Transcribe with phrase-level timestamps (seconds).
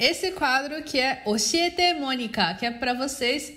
[0.00, 3.52] Esse quadro que é Oshiete Mônica, que é para vocês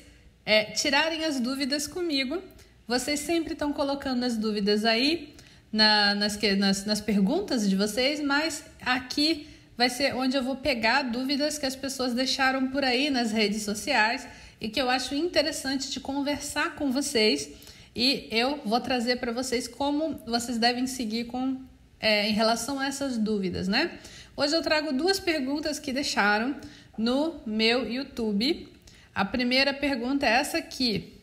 [0.46, 2.44] é, tirarem as dúvidas comigo.
[2.86, 5.34] Vocês sempre estão colocando as dúvidas aí
[5.72, 9.48] na, nas, nas, nas perguntas de vocês, mas aqui
[9.78, 13.62] vai ser onde eu vou pegar dúvidas que as pessoas deixaram por aí nas redes
[13.62, 14.28] sociais
[14.60, 17.52] e que eu acho interessante de conversar com vocês.
[17.96, 21.62] E eu vou trazer para vocês como vocês devem seguir com,
[22.02, 23.98] é, em relação a essas dúvidas, né?
[24.36, 26.56] Hoje eu trago duas perguntas que deixaram
[26.98, 28.68] no meu YouTube.
[29.14, 31.22] A primeira pergunta é essa aqui.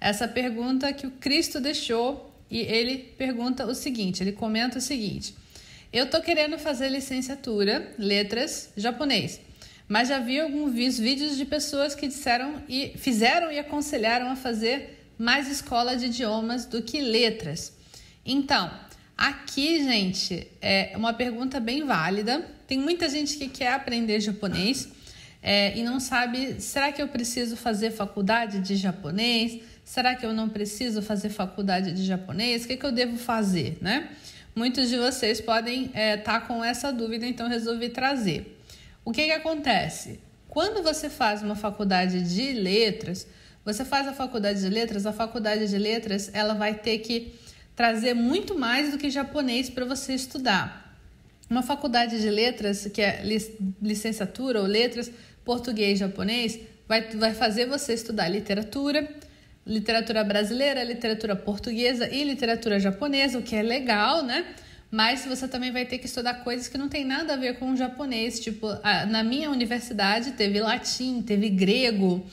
[0.00, 5.34] Essa pergunta que o Cristo deixou e ele pergunta o seguinte, ele comenta o seguinte:
[5.92, 9.40] Eu tô querendo fazer licenciatura, letras, japonês,
[9.88, 15.04] mas já vi alguns vídeos de pessoas que disseram e fizeram e aconselharam a fazer
[15.18, 17.76] mais escola de idiomas do que letras.
[18.24, 18.70] Então,
[19.22, 22.44] Aqui, gente, é uma pergunta bem válida.
[22.66, 24.88] Tem muita gente que quer aprender japonês
[25.40, 29.60] é, e não sabe: será que eu preciso fazer faculdade de japonês?
[29.84, 32.64] Será que eu não preciso fazer faculdade de japonês?
[32.64, 34.10] O que, que eu devo fazer, né?
[34.56, 38.58] Muitos de vocês podem estar é, tá com essa dúvida, então resolvi trazer.
[39.04, 40.18] O que, que acontece?
[40.48, 43.24] Quando você faz uma faculdade de letras,
[43.64, 47.40] você faz a faculdade de letras, a faculdade de letras ela vai ter que
[47.74, 50.96] trazer muito mais do que japonês para você estudar.
[51.48, 53.22] Uma faculdade de letras, que é
[53.80, 55.10] licenciatura ou letras,
[55.44, 59.08] português, japonês, vai, vai fazer você estudar literatura,
[59.66, 64.46] literatura brasileira, literatura portuguesa e literatura japonesa, o que é legal, né?
[64.90, 67.72] Mas você também vai ter que estudar coisas que não tem nada a ver com
[67.72, 68.38] o japonês.
[68.38, 68.68] Tipo,
[69.08, 72.26] na minha universidade teve latim, teve grego,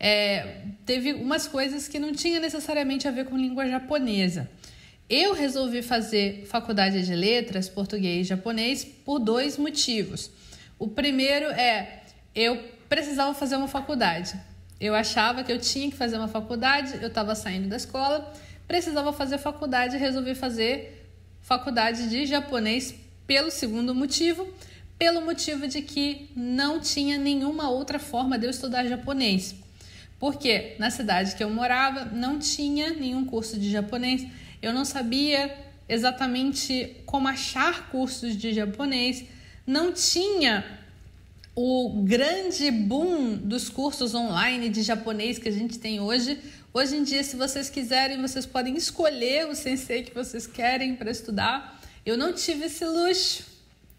[0.00, 4.48] é, teve umas coisas que não tinha necessariamente a ver com língua japonesa.
[5.08, 10.30] Eu resolvi fazer faculdade de letras, português e japonês por dois motivos.
[10.80, 12.02] O primeiro é
[12.34, 14.34] eu precisava fazer uma faculdade.
[14.80, 18.32] Eu achava que eu tinha que fazer uma faculdade, eu estava saindo da escola,
[18.66, 21.08] precisava fazer faculdade e resolvi fazer
[21.40, 22.92] faculdade de japonês
[23.28, 24.46] pelo segundo motivo,
[24.98, 29.54] pelo motivo de que não tinha nenhuma outra forma de eu estudar japonês.
[30.18, 34.26] Porque na cidade que eu morava não tinha nenhum curso de japonês
[34.62, 35.56] eu não sabia
[35.88, 39.24] exatamente como achar cursos de japonês,
[39.66, 40.64] não tinha
[41.54, 46.38] o grande boom dos cursos online de japonês que a gente tem hoje.
[46.72, 51.10] Hoje em dia, se vocês quiserem, vocês podem escolher o sensei que vocês querem para
[51.10, 51.80] estudar.
[52.04, 53.44] Eu não tive esse luxo.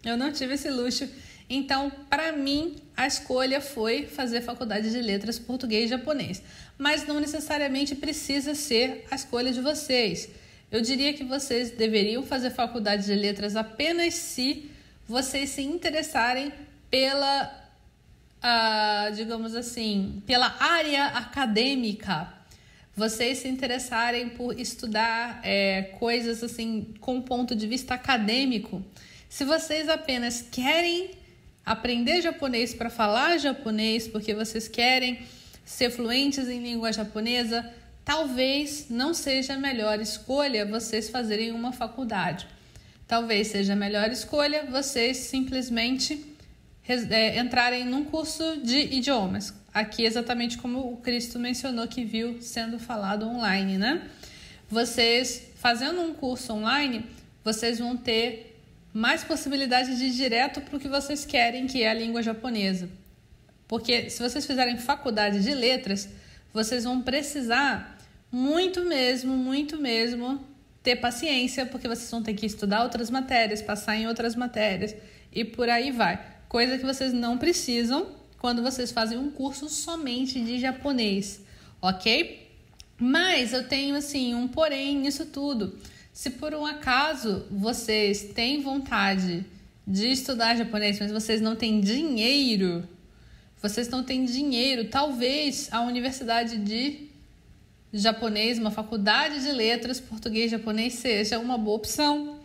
[0.04, 1.08] Eu não tive esse luxo.
[1.50, 6.40] Então, para mim, a escolha foi fazer faculdade de letras português e japonês.
[6.78, 10.28] Mas não necessariamente precisa ser a escolha de vocês.
[10.70, 14.70] Eu diria que vocês deveriam fazer faculdade de letras apenas se
[15.08, 16.52] vocês se interessarem
[16.90, 17.70] pela,
[18.38, 22.34] uh, digamos assim, pela área acadêmica.
[22.94, 28.84] Vocês se interessarem por estudar é, coisas assim com ponto de vista acadêmico.
[29.28, 31.12] Se vocês apenas querem
[31.64, 35.20] aprender japonês para falar japonês, porque vocês querem
[35.64, 37.72] ser fluentes em língua japonesa,
[38.08, 42.46] talvez não seja a melhor escolha vocês fazerem uma faculdade.
[43.06, 46.24] Talvez seja a melhor escolha vocês simplesmente
[46.88, 49.52] é, entrarem num curso de idiomas.
[49.74, 54.08] Aqui, exatamente como o Cristo mencionou que viu sendo falado online, né?
[54.70, 57.04] Vocês fazendo um curso online,
[57.44, 58.58] vocês vão ter
[58.90, 62.88] mais possibilidade de ir direto para o que vocês querem, que é a língua japonesa.
[63.66, 66.08] Porque se vocês fizerem faculdade de letras,
[66.54, 67.97] vocês vão precisar
[68.30, 70.40] muito mesmo, muito mesmo
[70.82, 74.94] ter paciência, porque vocês vão ter que estudar outras matérias, passar em outras matérias
[75.32, 76.24] e por aí vai.
[76.48, 78.06] Coisa que vocês não precisam
[78.38, 81.40] quando vocês fazem um curso somente de japonês,
[81.82, 82.48] ok?
[82.98, 85.78] Mas eu tenho assim um porém nisso tudo.
[86.12, 89.44] Se por um acaso vocês têm vontade
[89.86, 92.88] de estudar japonês, mas vocês não têm dinheiro,
[93.60, 97.08] vocês não têm dinheiro, talvez a universidade de
[97.92, 102.38] japonês, uma faculdade de letras português japonês seja uma boa opção,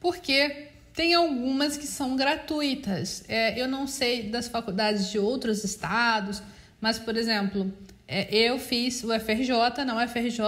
[0.00, 3.24] porque tem algumas que são gratuitas.
[3.28, 6.42] É, eu não sei das faculdades de outros estados,
[6.78, 7.72] Mas, por exemplo,
[8.06, 10.40] é, eu fiz o FRJ, não FRJ,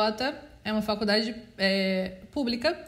[0.63, 2.79] é uma faculdade é, pública.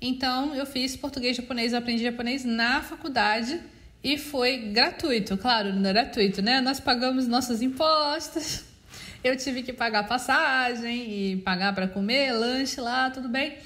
[0.00, 3.60] Então, eu fiz português japonês, aprendi japonês na faculdade
[4.02, 6.60] e foi gratuito, claro, não é gratuito, né?
[6.60, 8.64] Nós pagamos nossos impostos.
[9.26, 13.56] Eu tive que pagar passagem e pagar para comer, lanche lá, tudo bem.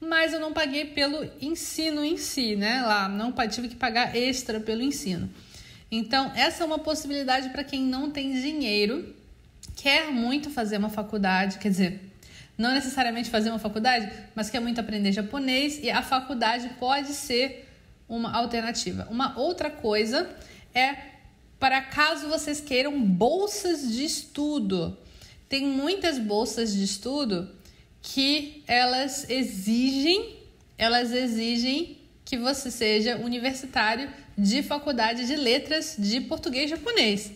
[0.00, 2.82] Mas eu não paguei pelo ensino em si, né?
[2.82, 5.30] Lá, não tive que pagar extra pelo ensino.
[5.88, 9.14] Então, essa é uma possibilidade para quem não tem dinheiro,
[9.76, 12.00] quer muito fazer uma faculdade, quer dizer,
[12.58, 17.68] não necessariamente fazer uma faculdade, mas quer muito aprender japonês e a faculdade pode ser
[18.08, 19.06] uma alternativa.
[19.08, 20.28] Uma outra coisa
[20.74, 20.96] é
[21.60, 24.98] para caso vocês queiram bolsas de estudo.
[25.54, 27.48] Tem muitas bolsas de estudo
[28.02, 30.40] que elas exigem,
[30.76, 37.30] elas exigem que você seja universitário de faculdade de letras de português japonês.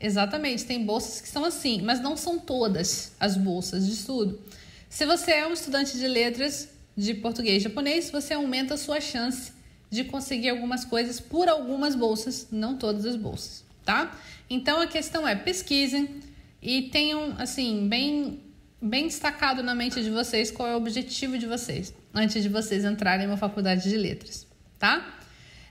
[0.00, 4.40] Exatamente, tem bolsas que são assim, mas não são todas as bolsas de estudo.
[4.88, 9.50] Se você é um estudante de letras de português japonês, você aumenta a sua chance
[9.90, 14.16] de conseguir algumas coisas por algumas bolsas, não todas as bolsas, tá?
[14.48, 16.22] Então a questão é pesquisem
[16.64, 18.40] e tenham assim bem
[18.80, 22.84] bem destacado na mente de vocês qual é o objetivo de vocês antes de vocês
[22.84, 24.46] entrarem em uma faculdade de letras,
[24.78, 25.18] tá?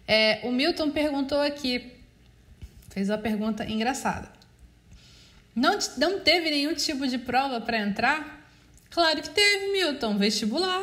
[0.07, 1.93] É, o Milton perguntou aqui,
[2.89, 4.29] fez uma pergunta engraçada.
[5.55, 8.41] Não, não teve nenhum tipo de prova para entrar?
[8.89, 10.81] Claro que teve, Milton, vestibular.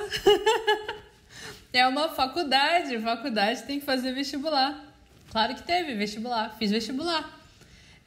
[1.73, 4.83] é uma faculdade, faculdade tem que fazer vestibular.
[5.31, 7.40] Claro que teve vestibular, fiz vestibular.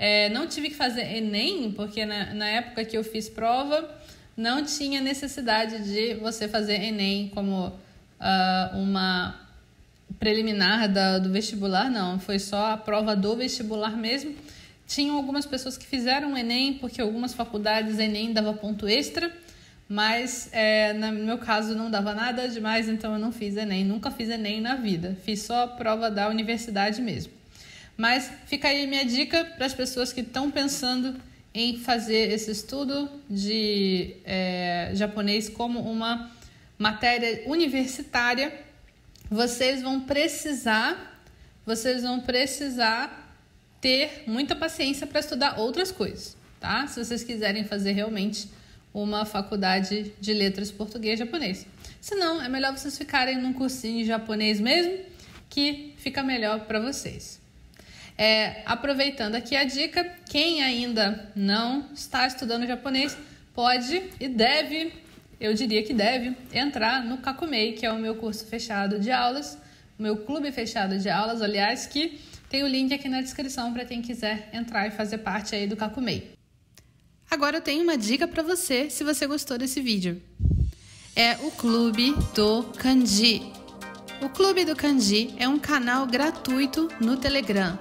[0.06, 3.90] É, não tive que fazer Enem, porque na, na época que eu fiz prova,
[4.36, 9.34] não tinha necessidade de você fazer Enem como uh, uma
[10.20, 12.20] preliminar da, do vestibular, não.
[12.20, 14.36] Foi só a prova do vestibular mesmo.
[14.86, 19.32] Tinham algumas pessoas que fizeram Enem, porque algumas faculdades Enem dava ponto extra,
[19.88, 23.86] mas é, no meu caso não dava nada demais, então eu não fiz Enem.
[23.86, 25.18] Nunca fiz Enem na vida.
[25.24, 27.43] Fiz só a prova da universidade mesmo.
[27.96, 31.16] Mas fica aí minha dica para as pessoas que estão pensando
[31.54, 36.32] em fazer esse estudo de é, japonês como uma
[36.78, 38.54] matéria universitária,
[39.30, 41.22] vocês vão precisar,
[41.66, 43.38] vocês vão precisar
[43.80, 46.88] ter muita paciência para estudar outras coisas, tá?
[46.88, 48.50] Se vocês quiserem fazer realmente
[48.94, 51.66] uma faculdade de letras português e japonês.
[52.00, 55.00] Se não, é melhor vocês ficarem num cursinho de japonês mesmo,
[55.50, 57.43] que fica melhor para vocês.
[58.18, 63.18] É, aproveitando aqui a dica, quem ainda não está estudando japonês
[63.54, 64.94] pode e deve,
[65.40, 69.58] eu diria que deve, entrar no Kakumei, que é o meu curso fechado de aulas,
[69.98, 72.20] o meu clube fechado de aulas, aliás, que
[72.50, 75.76] tem o link aqui na descrição para quem quiser entrar e fazer parte aí do
[75.76, 76.34] Kakumei.
[77.30, 80.22] Agora eu tenho uma dica para você, se você gostou desse vídeo.
[81.16, 83.42] É o Clube do Kanji.
[84.22, 87.78] O Clube do Kanji é um canal gratuito no Telegram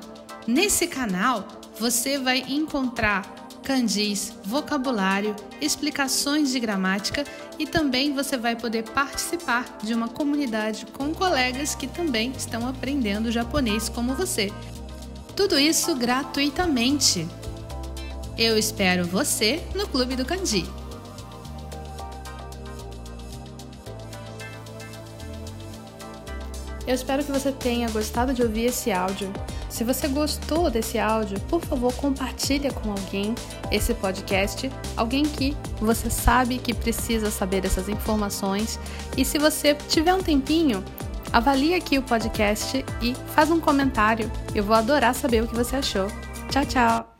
[0.46, 1.46] Nesse canal
[1.78, 7.24] você vai encontrar candis, vocabulário, explicações de gramática
[7.58, 13.30] e também você vai poder participar de uma comunidade com colegas que também estão aprendendo
[13.30, 14.52] japonês como você.
[15.36, 17.26] Tudo isso gratuitamente.
[18.36, 20.68] Eu espero você no Clube do Kanji.
[26.84, 29.32] Eu espero que você tenha gostado de ouvir esse áudio.
[29.72, 33.34] Se você gostou desse áudio, por favor, compartilhe com alguém
[33.70, 38.78] esse podcast, alguém que você sabe que precisa saber essas informações.
[39.16, 40.84] E se você tiver um tempinho,
[41.32, 44.30] avalie aqui o podcast e faz um comentário.
[44.54, 46.06] Eu vou adorar saber o que você achou.
[46.50, 47.11] Tchau, tchau!